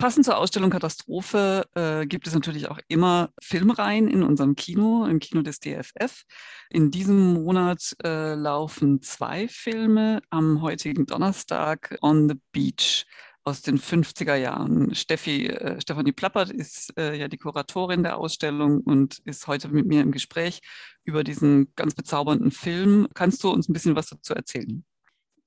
Passend 0.00 0.24
zur 0.24 0.38
Ausstellung 0.38 0.70
Katastrophe 0.70 1.66
äh, 1.74 2.06
gibt 2.06 2.26
es 2.26 2.32
natürlich 2.32 2.70
auch 2.70 2.78
immer 2.88 3.28
Filmreihen 3.42 4.08
in 4.08 4.22
unserem 4.22 4.56
Kino, 4.56 5.04
im 5.04 5.18
Kino 5.18 5.42
des 5.42 5.60
DFF. 5.60 6.22
In 6.70 6.90
diesem 6.90 7.34
Monat 7.34 7.94
äh, 8.02 8.32
laufen 8.32 9.02
zwei 9.02 9.46
Filme 9.46 10.22
am 10.30 10.62
heutigen 10.62 11.04
Donnerstag 11.04 11.98
On 12.00 12.30
the 12.30 12.40
Beach 12.50 13.04
aus 13.44 13.60
den 13.60 13.78
50er 13.78 14.36
Jahren. 14.36 14.94
Steffi, 14.94 15.48
äh, 15.48 15.78
Stefanie 15.82 16.12
Plappert 16.12 16.48
ist 16.48 16.96
äh, 16.96 17.14
ja 17.18 17.28
die 17.28 17.36
Kuratorin 17.36 18.02
der 18.02 18.16
Ausstellung 18.16 18.80
und 18.80 19.18
ist 19.26 19.48
heute 19.48 19.68
mit 19.68 19.84
mir 19.84 20.00
im 20.00 20.12
Gespräch 20.12 20.60
über 21.04 21.24
diesen 21.24 21.74
ganz 21.76 21.94
bezaubernden 21.94 22.52
Film. 22.52 23.06
Kannst 23.12 23.44
du 23.44 23.50
uns 23.50 23.68
ein 23.68 23.74
bisschen 23.74 23.96
was 23.96 24.06
dazu 24.06 24.32
erzählen? 24.32 24.82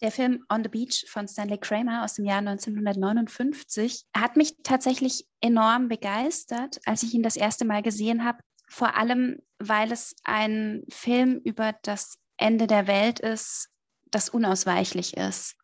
Der 0.04 0.12
Film 0.12 0.46
On 0.50 0.62
the 0.62 0.70
Beach 0.70 1.06
von 1.08 1.30
Stanley 1.30 1.58
Kramer 1.58 2.04
aus 2.04 2.16
dem 2.16 2.26
Jahr 2.26 2.40
1959 2.40 4.04
hat 4.14 4.36
mich 4.36 4.58
tatsächlich 4.62 5.26
enorm 5.40 5.88
begeistert, 5.88 6.82
als 6.86 7.04
ich 7.04 7.14
ihn 7.14 7.24
das 7.24 7.38
erste 7.38 7.64
Mal 7.64 7.82
gesehen 7.82 8.26
habe. 8.26 8.40
Vor 8.68 8.98
allem, 8.98 9.40
weil 9.60 9.94
es 9.94 10.14
ein 10.26 10.84
Film 10.90 11.40
über 11.46 11.74
das 11.84 12.18
Ende 12.36 12.68
der 12.68 12.86
Welt 12.86 13.22
ist, 13.22 13.70
das 14.12 14.28
unausweichlich 14.28 15.16
ist. 15.16 15.56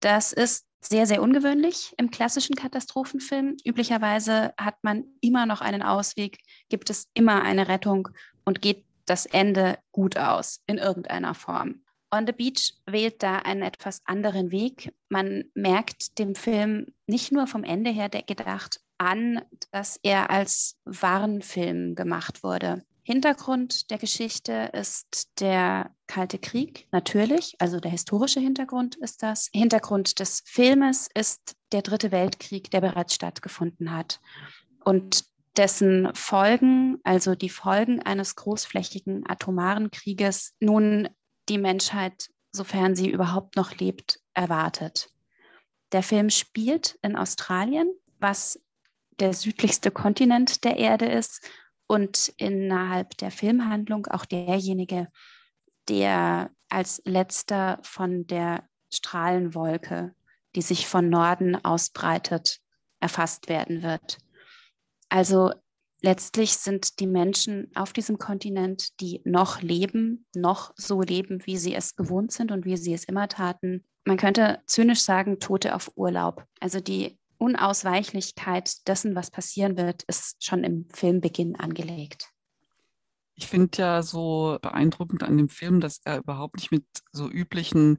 Das 0.00 0.34
ist 0.34 0.66
sehr, 0.82 1.06
sehr 1.06 1.22
ungewöhnlich 1.22 1.94
im 1.96 2.10
klassischen 2.10 2.54
Katastrophenfilm. 2.54 3.56
Üblicherweise 3.64 4.52
hat 4.58 4.76
man 4.82 5.04
immer 5.22 5.46
noch 5.46 5.62
einen 5.62 5.82
Ausweg, 5.82 6.40
gibt 6.68 6.90
es 6.90 7.08
immer 7.14 7.40
eine 7.40 7.68
Rettung 7.68 8.08
und 8.44 8.60
geht 8.60 8.84
das 9.06 9.24
Ende 9.24 9.78
gut 9.90 10.18
aus 10.18 10.60
in 10.66 10.76
irgendeiner 10.76 11.32
Form. 11.32 11.85
On 12.10 12.26
the 12.26 12.32
Beach 12.32 12.74
wählt 12.86 13.22
da 13.22 13.38
einen 13.38 13.62
etwas 13.62 14.00
anderen 14.04 14.50
Weg. 14.50 14.94
Man 15.08 15.44
merkt 15.54 16.18
dem 16.18 16.34
Film 16.34 16.86
nicht 17.06 17.32
nur 17.32 17.46
vom 17.46 17.64
Ende 17.64 17.90
her 17.90 18.08
gedacht 18.08 18.80
an, 18.98 19.42
dass 19.72 19.98
er 20.02 20.30
als 20.30 20.78
Warnfilm 20.84 21.94
gemacht 21.94 22.42
wurde. 22.42 22.84
Hintergrund 23.02 23.90
der 23.90 23.98
Geschichte 23.98 24.70
ist 24.72 25.40
der 25.40 25.94
Kalte 26.08 26.38
Krieg, 26.38 26.88
natürlich, 26.90 27.54
also 27.60 27.78
der 27.78 27.92
historische 27.92 28.40
Hintergrund 28.40 28.96
ist 28.96 29.22
das. 29.22 29.48
Hintergrund 29.52 30.18
des 30.18 30.42
Filmes 30.44 31.08
ist 31.14 31.54
der 31.70 31.82
Dritte 31.82 32.10
Weltkrieg, 32.10 32.68
der 32.72 32.80
bereits 32.80 33.14
stattgefunden 33.14 33.92
hat 33.92 34.20
und 34.84 35.24
dessen 35.56 36.12
Folgen, 36.14 36.98
also 37.04 37.36
die 37.36 37.48
Folgen 37.48 38.02
eines 38.02 38.34
großflächigen 38.34 39.24
atomaren 39.28 39.92
Krieges, 39.92 40.54
nun 40.58 41.08
die 41.48 41.58
Menschheit, 41.58 42.30
sofern 42.52 42.94
sie 42.96 43.10
überhaupt 43.10 43.56
noch 43.56 43.74
lebt, 43.76 44.20
erwartet. 44.34 45.10
Der 45.92 46.02
Film 46.02 46.30
spielt 46.30 46.98
in 47.02 47.16
Australien, 47.16 47.88
was 48.18 48.60
der 49.20 49.32
südlichste 49.34 49.90
Kontinent 49.90 50.64
der 50.64 50.76
Erde 50.76 51.06
ist 51.06 51.48
und 51.86 52.32
innerhalb 52.36 53.16
der 53.18 53.30
Filmhandlung 53.30 54.06
auch 54.06 54.24
derjenige, 54.24 55.08
der 55.88 56.50
als 56.68 57.00
letzter 57.04 57.78
von 57.82 58.26
der 58.26 58.68
Strahlenwolke, 58.92 60.14
die 60.54 60.62
sich 60.62 60.86
von 60.86 61.08
Norden 61.08 61.54
ausbreitet, 61.64 62.60
erfasst 63.00 63.48
werden 63.48 63.82
wird. 63.82 64.18
Also 65.08 65.52
letztlich 66.02 66.56
sind 66.56 67.00
die 67.00 67.06
Menschen 67.06 67.70
auf 67.74 67.92
diesem 67.92 68.18
Kontinent, 68.18 69.00
die 69.00 69.20
noch 69.24 69.62
leben, 69.62 70.26
noch 70.34 70.72
so 70.76 71.02
leben, 71.02 71.44
wie 71.46 71.56
sie 71.56 71.74
es 71.74 71.96
gewohnt 71.96 72.32
sind 72.32 72.52
und 72.52 72.64
wie 72.64 72.76
sie 72.76 72.94
es 72.94 73.04
immer 73.04 73.28
taten. 73.28 73.84
Man 74.04 74.16
könnte 74.16 74.60
zynisch 74.66 75.00
sagen, 75.00 75.40
Tote 75.40 75.74
auf 75.74 75.90
Urlaub. 75.96 76.44
Also 76.60 76.80
die 76.80 77.18
Unausweichlichkeit 77.38 78.86
dessen, 78.88 79.14
was 79.14 79.30
passieren 79.30 79.76
wird, 79.76 80.04
ist 80.04 80.44
schon 80.44 80.64
im 80.64 80.88
Filmbeginn 80.92 81.56
angelegt. 81.56 82.30
Ich 83.34 83.48
finde 83.48 83.76
ja 83.76 84.02
so 84.02 84.58
beeindruckend 84.62 85.22
an 85.22 85.36
dem 85.36 85.50
Film, 85.50 85.80
dass 85.80 86.00
er 86.04 86.18
überhaupt 86.18 86.56
nicht 86.56 86.70
mit 86.70 86.84
so 87.12 87.28
üblichen 87.28 87.98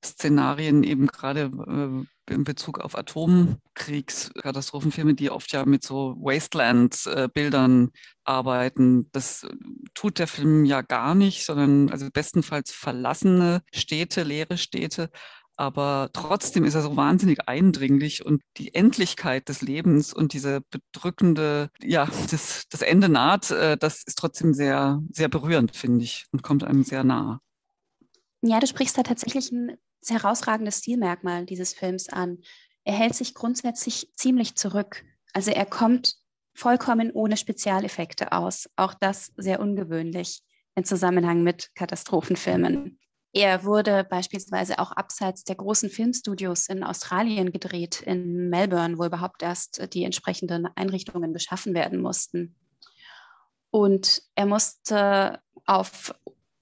Katastrophenszenarien 0.00 0.82
eben 0.82 1.06
gerade 1.06 2.06
äh, 2.28 2.32
in 2.32 2.44
Bezug 2.44 2.80
auf 2.80 2.96
Atomkriegskatastrophenfilme, 2.96 5.12
die 5.14 5.30
oft 5.30 5.52
ja 5.52 5.64
mit 5.64 5.84
so 5.84 6.16
Wasteland-Bildern 6.18 7.92
arbeiten. 8.24 9.08
Das 9.12 9.46
tut 9.94 10.18
der 10.18 10.26
Film 10.26 10.64
ja 10.64 10.82
gar 10.82 11.14
nicht, 11.14 11.44
sondern 11.44 11.88
also 11.90 12.08
bestenfalls 12.12 12.72
verlassene 12.72 13.62
Städte, 13.72 14.24
leere 14.24 14.58
Städte. 14.58 15.10
Aber 15.58 16.10
trotzdem 16.12 16.64
ist 16.64 16.74
er 16.74 16.82
so 16.82 16.96
wahnsinnig 16.96 17.48
eindringlich 17.48 18.26
und 18.26 18.42
die 18.58 18.74
Endlichkeit 18.74 19.48
des 19.48 19.62
Lebens 19.62 20.12
und 20.12 20.34
diese 20.34 20.60
bedrückende, 20.70 21.70
ja, 21.80 22.06
das, 22.30 22.64
das 22.68 22.82
Ende 22.82 23.08
naht, 23.08 23.50
äh, 23.52 23.78
das 23.78 24.02
ist 24.04 24.18
trotzdem 24.18 24.52
sehr, 24.52 25.00
sehr 25.10 25.28
berührend, 25.28 25.74
finde 25.74 26.04
ich, 26.04 26.26
und 26.30 26.42
kommt 26.42 26.62
einem 26.62 26.84
sehr 26.84 27.04
nah. 27.04 27.40
Ja, 28.42 28.60
du 28.60 28.66
sprichst 28.66 28.98
da 28.98 29.02
tatsächlich 29.02 29.50
ein 29.50 29.78
herausragendes 30.10 30.78
Stilmerkmal 30.78 31.46
dieses 31.46 31.72
Films 31.72 32.08
an. 32.08 32.38
Er 32.84 32.94
hält 32.94 33.14
sich 33.14 33.34
grundsätzlich 33.34 34.12
ziemlich 34.14 34.56
zurück. 34.56 35.04
Also 35.32 35.50
er 35.50 35.66
kommt 35.66 36.16
vollkommen 36.54 37.10
ohne 37.12 37.36
Spezialeffekte 37.36 38.32
aus. 38.32 38.68
Auch 38.76 38.94
das 38.94 39.32
sehr 39.36 39.60
ungewöhnlich 39.60 40.42
im 40.74 40.84
Zusammenhang 40.84 41.42
mit 41.42 41.74
Katastrophenfilmen. 41.74 42.98
Er 43.32 43.64
wurde 43.64 44.02
beispielsweise 44.02 44.78
auch 44.78 44.92
abseits 44.92 45.44
der 45.44 45.56
großen 45.56 45.90
Filmstudios 45.90 46.68
in 46.68 46.82
Australien 46.82 47.52
gedreht, 47.52 48.00
in 48.00 48.48
Melbourne, 48.48 48.96
wo 48.96 49.04
überhaupt 49.04 49.42
erst 49.42 49.92
die 49.92 50.04
entsprechenden 50.04 50.66
Einrichtungen 50.74 51.34
geschaffen 51.34 51.74
werden 51.74 52.00
mussten. 52.00 52.56
Und 53.70 54.22
er 54.36 54.46
musste 54.46 55.40
auf 55.66 56.14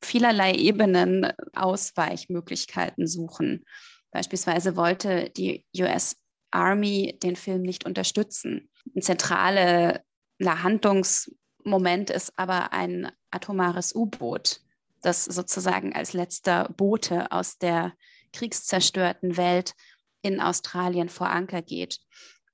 vielerlei 0.05 0.53
Ebenen 0.55 1.33
Ausweichmöglichkeiten 1.55 3.07
suchen. 3.07 3.65
Beispielsweise 4.11 4.77
wollte 4.77 5.31
die 5.31 5.67
US 5.77 6.17
Army 6.51 7.19
den 7.23 7.35
Film 7.35 7.63
nicht 7.63 7.85
unterstützen. 7.85 8.71
Ein 8.95 9.03
zentraler 9.03 10.05
Handlungsmoment 10.41 12.11
ist 12.11 12.33
aber 12.37 12.73
ein 12.73 13.11
atomares 13.31 13.95
U-Boot, 13.95 14.61
das 15.03 15.25
sozusagen 15.25 15.95
als 15.95 16.13
letzter 16.13 16.69
Bote 16.77 17.33
aus 17.33 17.59
der 17.59 17.93
kriegszerstörten 18.33 19.37
Welt 19.37 19.75
in 20.23 20.41
Australien 20.41 21.09
vor 21.09 21.31
Anker 21.31 21.63
geht. 21.63 21.99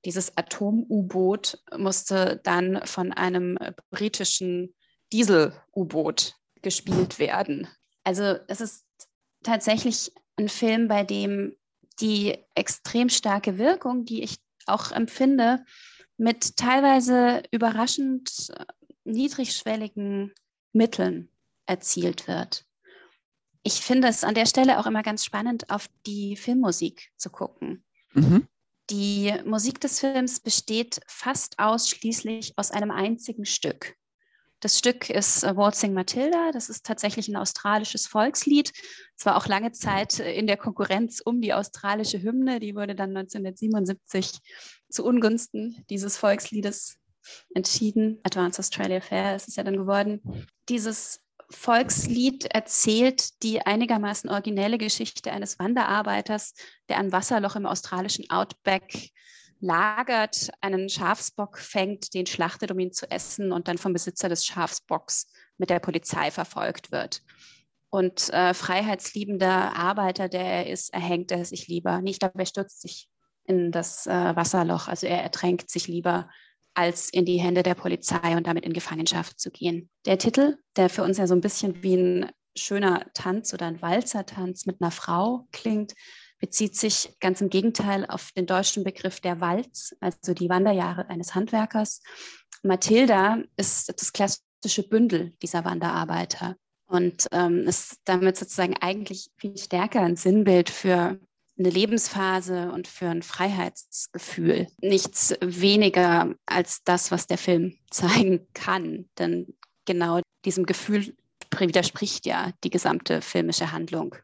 Dieses 0.06 0.36
Atom-U-Boot 0.36 1.62
musste 1.76 2.40
dann 2.42 2.80
von 2.86 3.12
einem 3.12 3.58
britischen 3.90 4.74
Diesel-U-Boot 5.12 6.39
gespielt 6.62 7.18
werden. 7.18 7.68
Also 8.04 8.36
es 8.48 8.60
ist 8.60 8.86
tatsächlich 9.42 10.12
ein 10.36 10.48
Film, 10.48 10.88
bei 10.88 11.04
dem 11.04 11.56
die 12.00 12.38
extrem 12.54 13.08
starke 13.08 13.58
Wirkung, 13.58 14.04
die 14.04 14.22
ich 14.22 14.38
auch 14.66 14.90
empfinde, 14.92 15.64
mit 16.16 16.56
teilweise 16.56 17.42
überraschend 17.50 18.50
äh, 18.56 18.64
niedrigschwelligen 19.04 20.32
Mitteln 20.72 21.30
erzielt 21.66 22.28
wird. 22.28 22.64
Ich 23.62 23.80
finde 23.80 24.08
es 24.08 24.24
an 24.24 24.34
der 24.34 24.46
Stelle 24.46 24.78
auch 24.78 24.86
immer 24.86 25.02
ganz 25.02 25.24
spannend, 25.24 25.70
auf 25.70 25.88
die 26.06 26.36
Filmmusik 26.36 27.10
zu 27.16 27.30
gucken. 27.30 27.84
Mhm. 28.12 28.46
Die 28.90 29.32
Musik 29.44 29.80
des 29.80 30.00
Films 30.00 30.40
besteht 30.40 31.00
fast 31.06 31.58
ausschließlich 31.58 32.54
aus 32.56 32.70
einem 32.70 32.90
einzigen 32.90 33.44
Stück. 33.44 33.96
Das 34.60 34.78
Stück 34.78 35.08
ist 35.08 35.42
äh, 35.42 35.56
Waltzing 35.56 35.94
Matilda. 35.94 36.52
Das 36.52 36.68
ist 36.68 36.84
tatsächlich 36.84 37.28
ein 37.28 37.36
australisches 37.36 38.06
Volkslied. 38.06 38.72
Es 39.16 39.24
war 39.24 39.36
auch 39.36 39.46
lange 39.46 39.72
Zeit 39.72 40.20
äh, 40.20 40.34
in 40.34 40.46
der 40.46 40.58
Konkurrenz 40.58 41.20
um 41.20 41.40
die 41.40 41.54
australische 41.54 42.22
Hymne. 42.22 42.60
Die 42.60 42.74
wurde 42.74 42.94
dann 42.94 43.16
1977 43.16 44.38
zu 44.90 45.04
Ungunsten 45.04 45.84
dieses 45.88 46.18
Volksliedes 46.18 46.98
entschieden. 47.54 48.20
Advanced 48.22 48.60
Australia 48.60 49.00
Fair 49.00 49.34
ist 49.34 49.48
es 49.48 49.56
ja 49.56 49.64
dann 49.64 49.76
geworden. 49.76 50.20
Dieses 50.68 51.20
Volkslied 51.50 52.44
erzählt 52.44 53.42
die 53.42 53.62
einigermaßen 53.62 54.30
originelle 54.30 54.78
Geschichte 54.78 55.32
eines 55.32 55.58
Wanderarbeiters, 55.58 56.54
der 56.88 56.98
ein 56.98 57.12
Wasserloch 57.12 57.56
im 57.56 57.66
australischen 57.66 58.30
Outback 58.30 59.10
lagert, 59.60 60.50
einen 60.60 60.88
Schafsbock 60.88 61.58
fängt, 61.58 62.14
den 62.14 62.26
schlachtet, 62.26 62.70
um 62.70 62.78
ihn 62.78 62.92
zu 62.92 63.10
essen 63.10 63.52
und 63.52 63.68
dann 63.68 63.78
vom 63.78 63.92
Besitzer 63.92 64.28
des 64.28 64.44
Schafsbocks 64.44 65.30
mit 65.58 65.70
der 65.70 65.80
Polizei 65.80 66.30
verfolgt 66.30 66.90
wird. 66.90 67.22
Und 67.90 68.30
äh, 68.32 68.54
freiheitsliebender 68.54 69.76
Arbeiter, 69.76 70.28
der 70.28 70.44
er 70.44 70.66
ist, 70.68 70.94
erhängt 70.94 71.32
er 71.32 71.44
sich 71.44 71.66
lieber. 71.68 72.00
Nicht, 72.00 72.22
aber 72.22 72.38
er 72.38 72.46
stürzt 72.46 72.80
sich 72.80 73.08
in 73.44 73.72
das 73.72 74.06
äh, 74.06 74.36
Wasserloch. 74.36 74.86
Also 74.88 75.06
er 75.06 75.22
ertränkt 75.22 75.70
sich 75.70 75.88
lieber, 75.88 76.28
als 76.74 77.10
in 77.10 77.24
die 77.24 77.40
Hände 77.40 77.62
der 77.62 77.74
Polizei 77.74 78.36
und 78.36 78.46
damit 78.46 78.64
in 78.64 78.72
Gefangenschaft 78.72 79.40
zu 79.40 79.50
gehen. 79.50 79.90
Der 80.06 80.18
Titel, 80.18 80.56
der 80.76 80.88
für 80.88 81.02
uns 81.02 81.18
ja 81.18 81.26
so 81.26 81.34
ein 81.34 81.40
bisschen 81.40 81.82
wie 81.82 81.96
ein 81.96 82.30
schöner 82.56 83.06
Tanz 83.12 83.52
oder 83.52 83.66
ein 83.66 83.82
Walzertanz 83.82 84.66
mit 84.66 84.80
einer 84.80 84.90
Frau 84.90 85.48
klingt, 85.52 85.94
bezieht 86.40 86.76
sich 86.76 87.14
ganz 87.20 87.40
im 87.40 87.50
Gegenteil 87.50 88.06
auf 88.06 88.32
den 88.32 88.46
deutschen 88.46 88.82
Begriff 88.82 89.20
der 89.20 89.40
Walz, 89.40 89.94
also 90.00 90.34
die 90.34 90.48
Wanderjahre 90.48 91.08
eines 91.08 91.34
Handwerkers. 91.34 92.02
Mathilda 92.62 93.38
ist 93.56 93.88
das 93.88 94.12
klassische 94.12 94.88
Bündel 94.88 95.32
dieser 95.42 95.64
Wanderarbeiter 95.64 96.56
und 96.86 97.26
ähm, 97.30 97.66
ist 97.68 97.98
damit 98.04 98.36
sozusagen 98.36 98.76
eigentlich 98.80 99.30
viel 99.36 99.56
stärker 99.56 100.00
ein 100.00 100.16
Sinnbild 100.16 100.70
für 100.70 101.20
eine 101.58 101.70
Lebensphase 101.70 102.72
und 102.72 102.88
für 102.88 103.08
ein 103.08 103.22
Freiheitsgefühl. 103.22 104.66
Nichts 104.80 105.34
weniger 105.40 106.34
als 106.46 106.82
das, 106.84 107.10
was 107.10 107.26
der 107.26 107.38
Film 107.38 107.76
zeigen 107.90 108.46
kann. 108.54 109.08
Denn 109.18 109.54
genau 109.84 110.20
diesem 110.44 110.66
Gefühl 110.66 111.14
widerspricht 111.56 112.26
ja 112.26 112.52
die 112.64 112.70
gesamte 112.70 113.20
filmische 113.20 113.72
Handlung. 113.72 114.16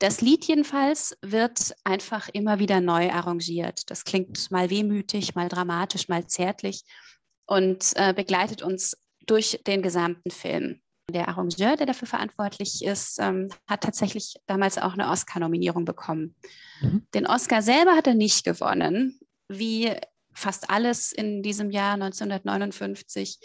Das 0.00 0.22
Lied 0.22 0.46
jedenfalls 0.46 1.14
wird 1.20 1.74
einfach 1.84 2.30
immer 2.30 2.58
wieder 2.58 2.80
neu 2.80 3.10
arrangiert. 3.10 3.90
Das 3.90 4.04
klingt 4.04 4.50
mal 4.50 4.70
wehmütig, 4.70 5.34
mal 5.34 5.50
dramatisch, 5.50 6.08
mal 6.08 6.26
zärtlich 6.26 6.84
und 7.46 7.92
äh, 7.96 8.14
begleitet 8.14 8.62
uns 8.62 8.96
durch 9.26 9.60
den 9.66 9.82
gesamten 9.82 10.30
Film. 10.30 10.80
Der 11.10 11.28
Arrangeur, 11.28 11.76
der 11.76 11.84
dafür 11.84 12.08
verantwortlich 12.08 12.82
ist, 12.82 13.18
ähm, 13.20 13.50
hat 13.68 13.82
tatsächlich 13.82 14.36
damals 14.46 14.78
auch 14.78 14.94
eine 14.94 15.10
Oscar-Nominierung 15.10 15.84
bekommen. 15.84 16.34
Mhm. 16.80 17.06
Den 17.12 17.26
Oscar 17.26 17.60
selber 17.60 17.94
hat 17.94 18.06
er 18.06 18.14
nicht 18.14 18.42
gewonnen. 18.42 19.20
Wie 19.48 19.94
fast 20.32 20.70
alles 20.70 21.12
in 21.12 21.42
diesem 21.42 21.70
Jahr 21.70 21.94
1959 21.94 23.38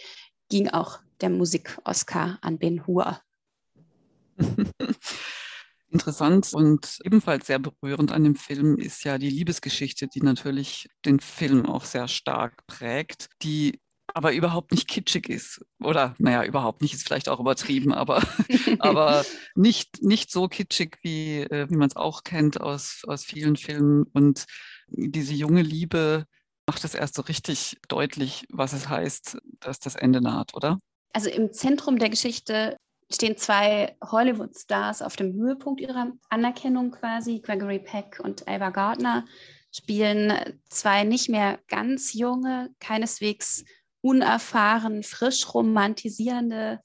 ging 0.47 0.69
auch 0.69 0.99
der 1.19 1.31
Musik-Oscar 1.31 2.37
an 2.41 2.59
Ben 2.59 2.87
Hur. 2.87 3.19
Interessant 5.95 6.53
und 6.53 6.99
ebenfalls 7.05 7.47
sehr 7.47 7.57
berührend 7.57 8.11
an 8.11 8.25
dem 8.25 8.35
Film 8.35 8.77
ist 8.77 9.05
ja 9.05 9.17
die 9.17 9.29
Liebesgeschichte, 9.29 10.09
die 10.09 10.19
natürlich 10.19 10.89
den 11.05 11.21
Film 11.21 11.65
auch 11.65 11.85
sehr 11.85 12.09
stark 12.09 12.67
prägt, 12.67 13.29
die 13.41 13.79
aber 14.13 14.33
überhaupt 14.33 14.73
nicht 14.73 14.89
kitschig 14.89 15.29
ist. 15.29 15.63
Oder, 15.81 16.13
naja, 16.17 16.43
überhaupt 16.43 16.81
nicht, 16.81 16.93
ist 16.93 17.07
vielleicht 17.07 17.29
auch 17.29 17.39
übertrieben, 17.39 17.93
aber, 17.93 18.21
aber 18.79 19.23
nicht, 19.55 20.03
nicht 20.03 20.31
so 20.31 20.49
kitschig, 20.49 20.97
wie, 21.01 21.43
äh, 21.43 21.69
wie 21.69 21.77
man 21.77 21.87
es 21.87 21.95
auch 21.95 22.25
kennt 22.25 22.59
aus, 22.59 23.03
aus 23.07 23.23
vielen 23.23 23.55
Filmen. 23.55 24.03
Und 24.11 24.43
diese 24.87 25.33
junge 25.33 25.61
Liebe 25.61 26.25
macht 26.67 26.83
es 26.83 26.93
erst 26.93 27.15
so 27.15 27.21
richtig 27.21 27.77
deutlich, 27.87 28.43
was 28.49 28.73
es 28.73 28.89
heißt, 28.89 29.37
dass 29.61 29.79
das 29.79 29.95
Ende 29.95 30.19
naht, 30.19 30.55
oder? 30.55 30.77
Also 31.13 31.29
im 31.29 31.53
Zentrum 31.53 31.99
der 31.99 32.09
Geschichte 32.09 32.75
stehen 33.11 33.37
zwei 33.37 33.95
Hollywood-Stars 34.03 35.01
auf 35.01 35.15
dem 35.15 35.33
Höhepunkt 35.33 35.81
ihrer 35.81 36.11
Anerkennung 36.29 36.91
quasi. 36.91 37.39
Gregory 37.39 37.79
Peck 37.79 38.19
und 38.23 38.47
Ava 38.47 38.69
Gardner 38.71 39.25
spielen 39.71 40.59
zwei 40.69 41.03
nicht 41.03 41.29
mehr 41.29 41.59
ganz 41.67 42.13
junge, 42.13 42.73
keineswegs 42.79 43.65
unerfahren, 44.01 45.03
frisch 45.03 45.53
romantisierende 45.53 46.79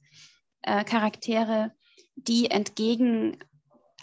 äh, 0.62 0.84
Charaktere, 0.84 1.72
die 2.16 2.50
entgegen 2.50 3.38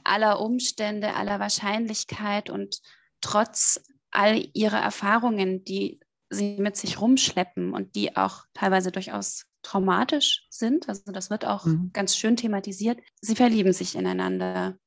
aller 0.03 0.39
Umstände, 0.39 1.15
aller 1.15 1.39
Wahrscheinlichkeit 1.39 2.49
und 2.49 2.79
trotz 3.21 3.81
all 4.11 4.47
ihrer 4.53 4.79
Erfahrungen, 4.79 5.63
die 5.63 5.99
sie 6.29 6.57
mit 6.59 6.77
sich 6.77 7.01
rumschleppen 7.01 7.73
und 7.73 7.95
die 7.95 8.15
auch 8.15 8.45
teilweise 8.53 8.91
durchaus 8.91 9.46
traumatisch 9.67 10.47
sind, 10.49 10.87
also 10.87 11.11
das 11.11 11.29
wird 11.29 11.45
auch 11.45 11.65
mhm. 11.65 11.91
ganz 11.91 12.15
schön 12.15 12.37
thematisiert, 12.37 12.99
sie 13.19 13.35
verlieben 13.35 13.73
sich 13.73 13.95
ineinander 13.95 14.77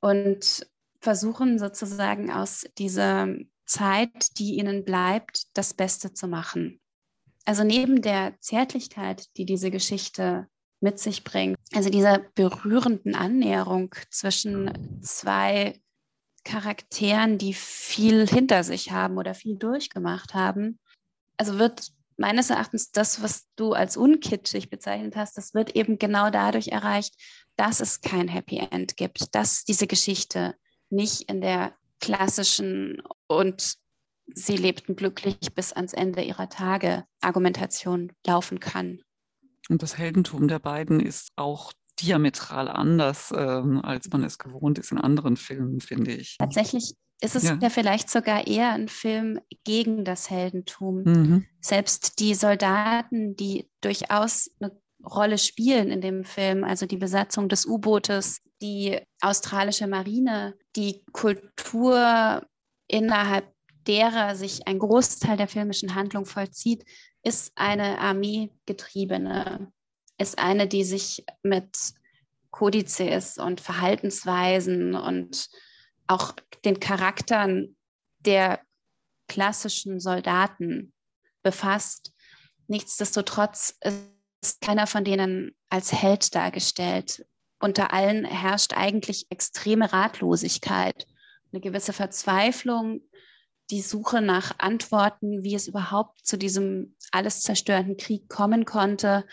und 0.00 0.66
versuchen 1.00 1.58
sozusagen 1.58 2.32
aus 2.32 2.66
dieser 2.78 3.28
Zeit, 3.66 4.38
die 4.38 4.54
ihnen 4.54 4.84
bleibt, 4.84 5.56
das 5.56 5.74
Beste 5.74 6.14
zu 6.14 6.26
machen. 6.26 6.80
Also 7.44 7.64
neben 7.64 8.00
der 8.00 8.34
Zärtlichkeit, 8.40 9.26
die 9.36 9.44
diese 9.44 9.70
Geschichte 9.70 10.48
mit 10.80 10.98
sich 10.98 11.22
bringt, 11.22 11.58
also 11.74 11.90
dieser 11.90 12.18
berührenden 12.34 13.14
Annäherung 13.14 13.94
zwischen 14.10 15.02
zwei 15.02 15.80
Charakteren, 16.44 17.36
die 17.36 17.52
viel 17.52 18.26
hinter 18.26 18.64
sich 18.64 18.90
haben 18.90 19.18
oder 19.18 19.34
viel 19.34 19.56
durchgemacht 19.56 20.32
haben, 20.32 20.78
also 21.36 21.58
wird 21.58 21.92
meines 22.18 22.50
Erachtens 22.50 22.90
das, 22.90 23.22
was 23.22 23.46
du 23.56 23.72
als 23.72 23.96
unkitschig 23.96 24.68
bezeichnet 24.68 25.16
hast, 25.16 25.38
das 25.38 25.54
wird 25.54 25.74
eben 25.74 25.98
genau 25.98 26.30
dadurch 26.30 26.68
erreicht, 26.68 27.14
dass 27.56 27.80
es 27.80 28.00
kein 28.00 28.28
Happy 28.28 28.58
End 28.58 28.96
gibt, 28.96 29.34
dass 29.34 29.64
diese 29.64 29.86
Geschichte 29.86 30.54
nicht 30.90 31.22
in 31.22 31.40
der 31.40 31.74
klassischen 32.00 33.02
und 33.26 33.76
sie 34.34 34.56
lebten 34.56 34.96
glücklich 34.96 35.38
bis 35.54 35.72
ans 35.72 35.92
Ende 35.92 36.22
ihrer 36.22 36.48
Tage 36.48 37.04
Argumentation 37.20 38.12
laufen 38.26 38.60
kann. 38.60 39.00
Und 39.68 39.82
das 39.82 39.96
Heldentum 39.96 40.48
der 40.48 40.58
beiden 40.58 41.00
ist 41.00 41.30
auch 41.36 41.72
diametral 42.00 42.68
anders, 42.68 43.32
ähm, 43.36 43.80
als 43.82 44.08
man 44.10 44.24
es 44.24 44.38
gewohnt 44.38 44.78
ist 44.78 44.92
in 44.92 44.98
anderen 44.98 45.36
Filmen, 45.36 45.80
finde 45.80 46.12
ich. 46.12 46.36
Tatsächlich 46.38 46.94
ist 47.20 47.34
es 47.34 47.44
ja. 47.44 47.58
ja, 47.60 47.70
vielleicht 47.70 48.10
sogar 48.10 48.46
eher 48.46 48.70
ein 48.72 48.88
Film 48.88 49.40
gegen 49.64 50.04
das 50.04 50.30
Heldentum. 50.30 51.02
Mhm. 51.02 51.46
Selbst 51.60 52.20
die 52.20 52.34
Soldaten, 52.34 53.34
die 53.36 53.68
durchaus 53.80 54.50
eine 54.60 54.78
Rolle 55.04 55.38
spielen 55.38 55.90
in 55.90 56.00
dem 56.00 56.24
Film, 56.24 56.64
also 56.64 56.86
die 56.86 56.96
Besatzung 56.96 57.48
des 57.48 57.66
U-Bootes, 57.66 58.40
die 58.62 59.00
australische 59.20 59.86
Marine, 59.86 60.56
die 60.76 61.04
Kultur 61.12 62.46
innerhalb 62.88 63.52
derer 63.86 64.36
sich 64.36 64.66
ein 64.66 64.78
Großteil 64.78 65.36
der 65.36 65.48
filmischen 65.48 65.94
Handlung 65.94 66.24
vollzieht, 66.24 66.84
ist 67.22 67.52
eine 67.56 67.98
armeegetriebene, 67.98 69.72
ist 70.18 70.38
eine, 70.38 70.68
die 70.68 70.84
sich 70.84 71.24
mit 71.42 71.76
Kodizes 72.50 73.38
und 73.38 73.60
Verhaltensweisen 73.60 74.94
und 74.94 75.48
auch 76.08 76.32
den 76.64 76.80
Charakteren 76.80 77.76
der 78.20 78.60
klassischen 79.28 80.00
Soldaten 80.00 80.92
befasst. 81.42 82.12
Nichtsdestotrotz 82.66 83.78
ist 84.42 84.60
keiner 84.60 84.86
von 84.86 85.04
denen 85.04 85.54
als 85.68 85.92
Held 85.92 86.34
dargestellt. 86.34 87.26
Unter 87.60 87.92
allen 87.92 88.24
herrscht 88.24 88.72
eigentlich 88.74 89.26
extreme 89.30 89.92
Ratlosigkeit, 89.92 91.06
eine 91.52 91.60
gewisse 91.60 91.92
Verzweiflung, 91.92 93.00
die 93.70 93.82
Suche 93.82 94.22
nach 94.22 94.58
Antworten, 94.58 95.42
wie 95.42 95.54
es 95.54 95.68
überhaupt 95.68 96.24
zu 96.26 96.38
diesem 96.38 96.96
alles 97.12 97.42
zerstörenden 97.42 97.96
Krieg 97.96 98.28
kommen 98.28 98.64
konnte 98.64 99.26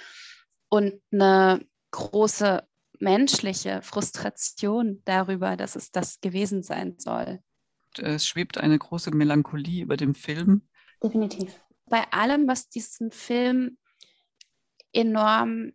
und 0.70 1.02
eine 1.12 1.66
große 1.92 2.68
menschliche 3.06 3.84
Frustration 3.84 5.02
darüber, 5.06 5.56
dass 5.56 5.76
es 5.76 5.92
das 5.92 6.20
gewesen 6.22 6.64
sein 6.64 6.96
soll. 6.98 7.40
Es 7.98 8.28
schwebt 8.28 8.58
eine 8.58 8.78
große 8.78 9.12
Melancholie 9.12 9.84
über 9.84 9.96
dem 9.96 10.16
Film. 10.16 10.68
Definitiv. 11.02 11.62
Bei 11.86 12.04
allem, 12.12 12.48
was 12.48 12.68
diesen 12.68 13.12
Film 13.12 13.78
enorm 14.92 15.72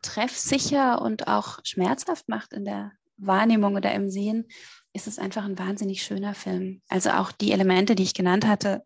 treffsicher 0.00 1.02
und 1.02 1.28
auch 1.28 1.60
schmerzhaft 1.64 2.28
macht 2.28 2.54
in 2.54 2.64
der 2.64 2.92
Wahrnehmung 3.18 3.76
oder 3.76 3.92
im 3.92 4.08
Sehen, 4.08 4.48
ist 4.94 5.06
es 5.06 5.18
einfach 5.18 5.44
ein 5.44 5.58
wahnsinnig 5.58 6.02
schöner 6.02 6.34
Film. 6.34 6.80
Also 6.88 7.10
auch 7.10 7.30
die 7.30 7.52
Elemente, 7.52 7.94
die 7.94 8.04
ich 8.04 8.14
genannt 8.14 8.46
hatte, 8.46 8.82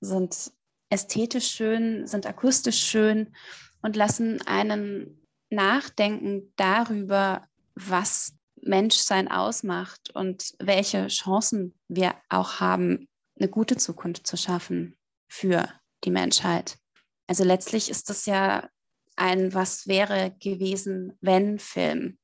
sind 0.00 0.52
ästhetisch 0.90 1.48
schön, 1.48 2.06
sind 2.06 2.26
akustisch 2.26 2.82
schön 2.82 3.34
und 3.80 3.96
lassen 3.96 4.42
einen 4.46 5.23
nachdenken 5.54 6.52
darüber, 6.56 7.46
was 7.74 8.34
Menschsein 8.60 9.30
ausmacht 9.30 10.10
und 10.14 10.54
welche 10.58 11.08
Chancen 11.08 11.74
wir 11.88 12.14
auch 12.28 12.60
haben, 12.60 13.08
eine 13.38 13.48
gute 13.48 13.76
Zukunft 13.76 14.26
zu 14.26 14.36
schaffen 14.36 14.96
für 15.28 15.68
die 16.04 16.10
Menschheit. 16.10 16.78
Also 17.26 17.44
letztlich 17.44 17.90
ist 17.90 18.10
das 18.10 18.26
ja 18.26 18.68
ein 19.16 19.54
Was 19.54 19.86
wäre 19.86 20.34
gewesen, 20.40 21.16
wenn 21.20 21.58
Film. 21.58 22.18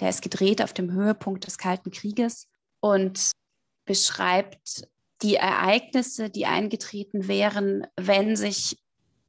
Der 0.00 0.10
ist 0.10 0.22
gedreht 0.22 0.62
auf 0.62 0.72
dem 0.72 0.92
Höhepunkt 0.92 1.46
des 1.46 1.58
Kalten 1.58 1.90
Krieges 1.90 2.48
und 2.80 3.30
beschreibt 3.84 4.88
die 5.22 5.36
Ereignisse, 5.36 6.30
die 6.30 6.46
eingetreten 6.46 7.28
wären, 7.28 7.86
wenn 7.96 8.36
sich 8.36 8.78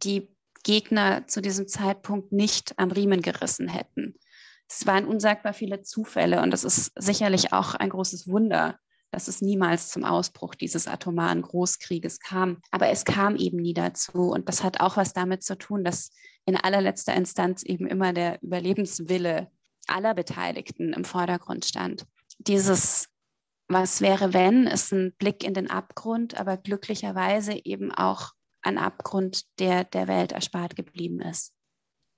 die 0.03 0.34
Gegner 0.65 1.27
zu 1.27 1.41
diesem 1.41 1.67
Zeitpunkt 1.67 2.33
nicht 2.33 2.77
am 2.77 2.91
Riemen 2.91 3.21
gerissen 3.21 3.69
hätten. 3.69 4.15
Es 4.67 4.85
waren 4.87 5.05
unsagbar 5.05 5.53
viele 5.53 5.83
Zufälle 5.83 6.41
und 6.41 6.51
das 6.51 6.63
ist 6.63 6.91
sicherlich 6.97 7.53
auch 7.53 7.75
ein 7.75 7.89
großes 7.89 8.27
Wunder, 8.27 8.79
dass 9.11 9.27
es 9.27 9.41
niemals 9.41 9.89
zum 9.89 10.03
Ausbruch 10.03 10.55
dieses 10.55 10.87
atomaren 10.87 11.43
Großkrieges 11.43 12.19
kam. 12.19 12.61
Aber 12.71 12.89
es 12.89 13.05
kam 13.05 13.35
eben 13.35 13.57
nie 13.57 13.75
dazu 13.75 14.31
und 14.31 14.49
das 14.49 14.63
hat 14.63 14.81
auch 14.81 14.97
was 14.97 15.13
damit 15.13 15.43
zu 15.43 15.55
tun, 15.55 15.83
dass 15.83 16.09
in 16.45 16.57
allerletzter 16.57 17.13
Instanz 17.13 17.63
eben 17.63 17.85
immer 17.87 18.11
der 18.11 18.41
Überlebenswille 18.41 19.51
aller 19.87 20.15
Beteiligten 20.15 20.93
im 20.93 21.05
Vordergrund 21.05 21.63
stand. 21.63 22.05
Dieses 22.39 23.07
Was 23.67 24.01
wäre, 24.01 24.33
wenn 24.33 24.65
ist 24.65 24.91
ein 24.91 25.13
Blick 25.17 25.43
in 25.43 25.53
den 25.53 25.69
Abgrund, 25.69 26.39
aber 26.39 26.57
glücklicherweise 26.57 27.53
eben 27.63 27.91
auch 27.91 28.31
ein 28.65 28.77
Abgrund, 28.77 29.43
der 29.59 29.83
der 29.83 30.07
Welt 30.07 30.31
erspart 30.31 30.75
geblieben 30.75 31.21
ist. 31.21 31.53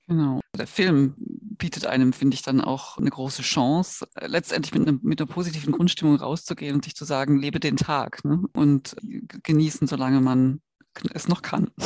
Genau. 0.08 0.40
Der 0.58 0.68
Film 0.68 1.16
bietet 1.18 1.86
einem, 1.86 2.14
finde 2.14 2.36
ich, 2.36 2.42
dann 2.42 2.62
auch 2.62 2.98
eine 2.98 3.10
große 3.10 3.42
Chance, 3.42 4.08
letztendlich 4.22 4.74
mit, 4.74 4.88
einer, 4.88 4.98
mit 5.02 5.20
einer 5.20 5.30
positiven 5.30 5.74
Grundstimmung 5.74 6.16
rauszugehen 6.16 6.76
und 6.76 6.86
sich 6.86 6.96
zu 6.96 7.04
sagen, 7.04 7.40
lebe 7.40 7.60
den 7.60 7.76
Tag 7.76 8.24
ne? 8.24 8.44
und 8.54 8.96
genießen, 9.44 9.88
solange 9.88 10.22
man 10.22 10.62
es 11.14 11.28
noch 11.28 11.42
kann. 11.42 11.72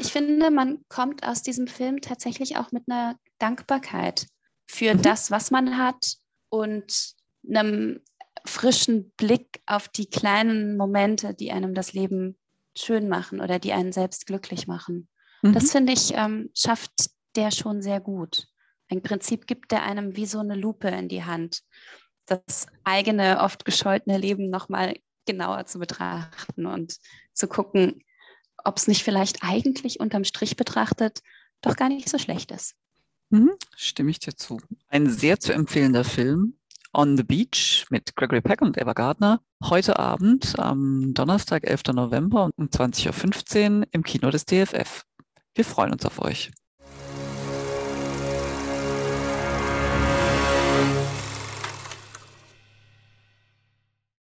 Ich 0.00 0.12
finde, 0.12 0.52
man 0.52 0.84
kommt 0.88 1.26
aus 1.26 1.42
diesem 1.42 1.66
Film 1.66 2.00
tatsächlich 2.00 2.56
auch 2.56 2.70
mit 2.70 2.84
einer 2.88 3.16
Dankbarkeit 3.38 4.28
für 4.70 4.94
mhm. 4.94 5.02
das, 5.02 5.32
was 5.32 5.50
man 5.50 5.76
hat 5.76 6.18
und 6.50 7.14
einem 7.46 8.00
frischen 8.44 9.10
Blick 9.16 9.60
auf 9.66 9.88
die 9.88 10.06
kleinen 10.06 10.76
Momente, 10.76 11.34
die 11.34 11.50
einem 11.50 11.74
das 11.74 11.94
Leben 11.94 12.38
schön 12.80 13.08
machen 13.08 13.40
oder 13.40 13.58
die 13.58 13.72
einen 13.72 13.92
selbst 13.92 14.26
glücklich 14.26 14.66
machen. 14.66 15.08
Mhm. 15.42 15.52
Das 15.52 15.72
finde 15.72 15.92
ich, 15.92 16.12
ähm, 16.14 16.50
schafft 16.54 17.10
der 17.36 17.50
schon 17.50 17.82
sehr 17.82 18.00
gut. 18.00 18.48
Im 18.88 19.02
Prinzip 19.02 19.46
gibt 19.46 19.72
er 19.72 19.82
einem 19.82 20.16
wie 20.16 20.26
so 20.26 20.38
eine 20.38 20.54
Lupe 20.54 20.88
in 20.88 21.08
die 21.08 21.24
Hand, 21.24 21.62
das 22.26 22.66
eigene, 22.84 23.40
oft 23.40 23.64
gescholtene 23.64 24.18
Leben 24.18 24.50
nochmal 24.50 24.94
genauer 25.26 25.66
zu 25.66 25.78
betrachten 25.78 26.66
und 26.66 26.96
zu 27.34 27.48
gucken, 27.48 28.02
ob 28.64 28.78
es 28.78 28.88
nicht 28.88 29.02
vielleicht 29.02 29.42
eigentlich 29.42 30.00
unterm 30.00 30.24
Strich 30.24 30.56
betrachtet 30.56 31.22
doch 31.60 31.76
gar 31.76 31.88
nicht 31.88 32.08
so 32.08 32.18
schlecht 32.18 32.50
ist. 32.50 32.74
Mhm, 33.30 33.52
stimme 33.76 34.10
ich 34.10 34.20
dir 34.20 34.34
zu. 34.34 34.60
Ein 34.88 35.10
sehr 35.10 35.40
zu 35.40 35.52
empfehlender 35.52 36.04
Film. 36.04 36.57
On 36.92 37.16
the 37.16 37.22
Beach 37.22 37.86
mit 37.90 38.16
Gregory 38.16 38.40
Peck 38.40 38.62
und 38.62 38.78
Eva 38.78 38.92
Gardner. 38.94 39.40
Heute 39.62 39.98
Abend 39.98 40.58
am 40.58 41.12
Donnerstag, 41.12 41.64
11. 41.64 41.94
November 41.94 42.50
um 42.56 42.66
20.15 42.66 43.80
Uhr 43.80 43.86
im 43.92 44.02
Kino 44.02 44.30
des 44.30 44.46
DFF. 44.46 45.02
Wir 45.54 45.64
freuen 45.64 45.92
uns 45.92 46.06
auf 46.06 46.20
euch. 46.20 46.50